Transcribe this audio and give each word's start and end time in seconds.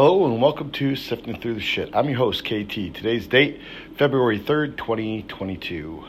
Hello 0.00 0.26
and 0.26 0.40
welcome 0.40 0.70
to 0.70 0.94
Sifting 0.94 1.40
Through 1.40 1.54
the 1.54 1.60
Shit. 1.60 1.90
I'm 1.92 2.08
your 2.08 2.18
host, 2.18 2.44
KT. 2.44 2.94
Today's 2.94 3.26
date, 3.26 3.60
February 3.96 4.38
3rd, 4.38 4.76
2022. 4.76 6.04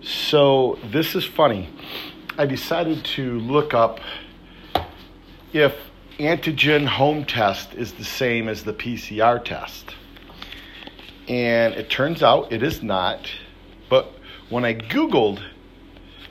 So, 0.00 0.78
this 0.82 1.14
is 1.14 1.26
funny. 1.26 1.68
I 2.38 2.46
decided 2.46 3.04
to 3.04 3.38
look 3.40 3.74
up 3.74 4.00
if 5.52 5.76
antigen 6.18 6.86
home 6.86 7.26
test 7.26 7.74
is 7.74 7.92
the 7.92 8.04
same 8.04 8.48
as 8.48 8.64
the 8.64 8.72
PCR 8.72 9.44
test. 9.44 9.94
And 11.28 11.74
it 11.74 11.90
turns 11.90 12.22
out 12.22 12.50
it 12.50 12.62
is 12.62 12.82
not. 12.82 13.30
But 13.90 14.10
when 14.48 14.64
I 14.64 14.72
Googled 14.72 15.42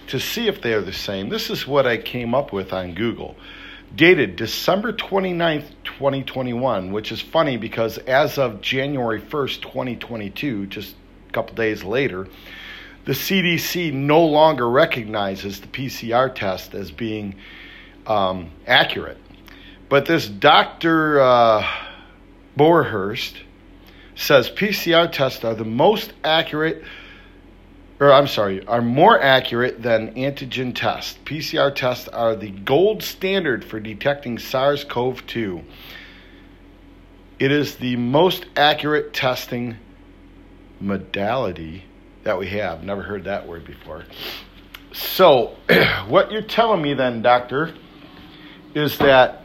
to 0.08 0.20
see 0.20 0.48
if 0.48 0.64
they 0.64 0.74
are 0.74 0.82
the 0.82 0.94
same, 0.94 1.30
this 1.30 1.52
is 1.52 1.68
what 1.68 1.86
I 1.86 1.98
came 1.98 2.34
up 2.34 2.52
with 2.52 2.74
on 2.74 2.96
Google 2.96 3.36
dated 3.96 4.36
December 4.36 4.94
29th, 4.94 5.70
2021, 5.84 6.92
which 6.92 7.12
is 7.12 7.22
funny 7.22 7.58
because 7.58 7.98
as 8.00 8.38
of 8.38 8.62
January 8.62 9.22
1st, 9.22 9.62
2022, 9.62 10.68
just 10.68 10.96
a 11.28 11.32
couple 11.32 11.56
days 11.56 11.84
later, 11.84 12.28
the 13.06 13.14
CDC 13.14 13.94
no 13.94 14.26
longer 14.26 14.70
recognizes 14.70 15.62
the 15.62 15.68
PCR 15.68 16.34
test 16.34 16.74
as 16.74 16.92
being 16.92 17.36
um, 18.06 18.52
accurate. 18.66 19.18
But 19.90 20.06
this 20.06 20.28
Dr. 20.28 21.22
Uh, 21.22 21.68
Borhurst 22.58 23.36
says 24.16 24.50
PCR 24.50 25.10
tests 25.12 25.46
are 25.46 25.56
the 25.56 25.64
most 25.64 26.12
accurate 26.24 26.84
or 28.00 28.14
I'm 28.14 28.28
sorry, 28.28 28.66
are 28.68 28.82
more 28.82 29.20
accurate 29.20 29.82
than 29.82 30.14
antigen 30.16 30.76
tests. 30.76 31.18
PCR 31.26 31.74
tests 31.74 32.08
are 32.08 32.36
the 32.36 32.52
gold 32.52 33.02
standard 33.02 33.66
for 33.66 33.80
detecting 33.80 34.38
SARS 34.38 34.84
CoV 34.84 35.26
2. 35.26 35.64
It 37.40 37.52
is 37.52 37.78
the 37.78 37.96
most 37.96 38.46
accurate 38.56 39.14
testing 39.14 39.78
modality 40.80 41.86
that 42.24 42.38
we 42.38 42.48
have. 42.50 42.84
Never 42.84 43.02
heard 43.02 43.24
that 43.24 43.48
word 43.48 43.66
before. 43.66 44.06
So, 44.92 45.56
what 46.08 46.32
you're 46.32 46.42
telling 46.42 46.82
me 46.82 46.94
then, 46.94 47.22
doctor, 47.22 47.74
is 48.76 48.98
that 49.00 49.44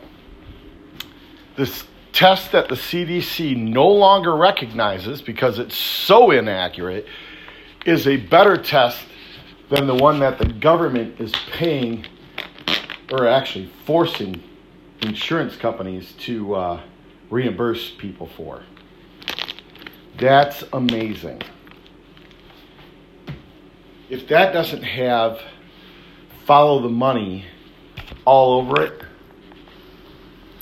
this 1.57 1.85
test 2.13 2.53
that 2.53 2.69
the 2.69 2.75
CDC 2.75 3.57
no 3.57 3.89
longer 3.89 4.35
recognizes 4.37 5.23
because 5.23 5.59
it's 5.59 5.77
so 5.77 6.31
inaccurate 6.31 7.07
is 7.85 8.07
a 8.07 8.17
better 8.17 8.57
test 8.57 9.01
than 9.69 9.87
the 9.87 9.95
one 9.95 10.21
that 10.21 10.39
the 10.39 10.47
government 10.47 11.21
is 11.21 11.33
paying 11.51 12.07
or 13.11 13.27
actually 13.27 13.71
forcing 13.85 14.43
insurance 15.01 15.57
companies 15.57 16.13
to 16.13 16.55
uh, 16.55 16.81
reimburse 17.31 17.91
people 17.91 18.29
for. 18.37 18.63
That's 20.19 20.63
amazing. 20.73 21.43
If 24.09 24.29
that 24.29 24.53
doesn't 24.53 24.83
have 24.83 25.41
follow 26.45 26.83
the 26.83 26.89
money 26.89 27.47
all 28.25 28.61
over 28.61 28.83
it, 28.83 29.03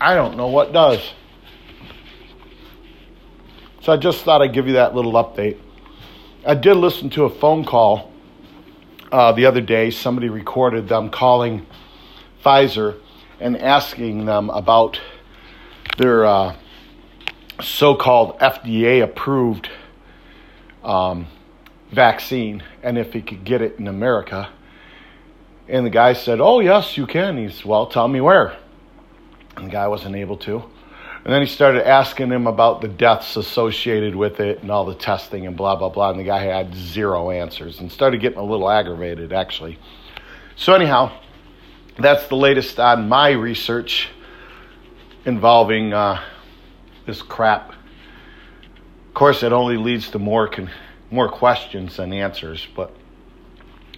I 0.00 0.14
don't 0.14 0.36
know 0.36 0.46
what 0.46 0.72
does. 0.72 1.00
So 3.82 3.92
I 3.92 3.96
just 3.96 4.24
thought 4.24 4.40
I'd 4.40 4.52
give 4.52 4.66
you 4.66 4.74
that 4.74 4.94
little 4.94 5.12
update. 5.12 5.58
I 6.44 6.54
did 6.54 6.76
listen 6.76 7.10
to 7.10 7.24
a 7.24 7.30
phone 7.30 7.66
call 7.66 8.10
uh, 9.12 9.32
the 9.32 9.44
other 9.44 9.60
day. 9.60 9.90
Somebody 9.90 10.30
recorded 10.30 10.88
them 10.88 11.10
calling 11.10 11.66
Pfizer 12.42 12.98
and 13.38 13.58
asking 13.58 14.24
them 14.24 14.48
about 14.48 14.98
their 15.98 16.24
uh, 16.24 16.56
so 17.62 17.94
called 17.94 18.38
FDA 18.38 19.02
approved 19.02 19.68
um, 20.82 21.26
vaccine 21.92 22.62
and 22.82 22.96
if 22.96 23.12
he 23.12 23.20
could 23.20 23.44
get 23.44 23.60
it 23.60 23.78
in 23.78 23.86
America. 23.86 24.48
And 25.68 25.84
the 25.84 25.90
guy 25.90 26.14
said, 26.14 26.40
Oh, 26.40 26.60
yes, 26.60 26.96
you 26.96 27.06
can. 27.06 27.36
He's, 27.36 27.66
Well, 27.66 27.86
tell 27.86 28.08
me 28.08 28.22
where. 28.22 28.56
And 29.56 29.66
the 29.66 29.70
guy 29.70 29.88
wasn't 29.88 30.16
able 30.16 30.38
to. 30.38 30.64
And 31.22 31.34
then 31.34 31.42
he 31.42 31.46
started 31.46 31.86
asking 31.86 32.30
him 32.30 32.46
about 32.46 32.80
the 32.80 32.88
deaths 32.88 33.36
associated 33.36 34.16
with 34.16 34.40
it 34.40 34.62
and 34.62 34.70
all 34.70 34.86
the 34.86 34.94
testing 34.94 35.46
and 35.46 35.54
blah, 35.54 35.76
blah, 35.76 35.90
blah. 35.90 36.10
And 36.10 36.18
the 36.18 36.24
guy 36.24 36.42
had 36.42 36.74
zero 36.74 37.30
answers 37.30 37.78
and 37.78 37.92
started 37.92 38.22
getting 38.22 38.38
a 38.38 38.44
little 38.44 38.70
aggravated, 38.70 39.30
actually. 39.30 39.78
So, 40.56 40.72
anyhow, 40.72 41.12
that's 41.98 42.26
the 42.28 42.36
latest 42.36 42.80
on 42.80 43.08
my 43.08 43.32
research 43.32 44.08
involving 45.26 45.92
uh, 45.92 46.22
this 47.04 47.20
crap. 47.20 47.74
Of 49.08 49.14
course, 49.14 49.42
it 49.42 49.52
only 49.52 49.76
leads 49.76 50.10
to 50.12 50.18
more, 50.18 50.48
con- 50.48 50.70
more 51.10 51.28
questions 51.28 51.98
than 51.98 52.14
answers. 52.14 52.66
But 52.74 52.96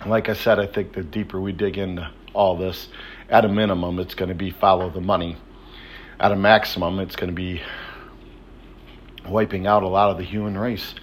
like 0.04 0.28
I 0.28 0.34
said, 0.34 0.58
I 0.58 0.66
think 0.66 0.94
the 0.94 1.04
deeper 1.04 1.40
we 1.40 1.52
dig 1.52 1.78
into 1.78 2.10
all 2.32 2.56
this, 2.56 2.88
at 3.28 3.44
a 3.44 3.48
minimum, 3.48 4.00
it's 4.00 4.16
going 4.16 4.30
to 4.30 4.34
be 4.34 4.50
follow 4.50 4.90
the 4.90 5.00
money 5.00 5.36
at 6.22 6.30
a 6.30 6.36
maximum, 6.36 7.00
it's 7.00 7.16
going 7.16 7.30
to 7.30 7.34
be 7.34 7.60
wiping 9.28 9.66
out 9.66 9.82
a 9.82 9.88
lot 9.88 10.10
of 10.10 10.18
the 10.18 10.24
human 10.24 10.56
race. 10.56 10.94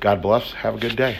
God 0.00 0.22
bless. 0.22 0.52
Have 0.52 0.76
a 0.76 0.78
good 0.78 0.96
day. 0.96 1.18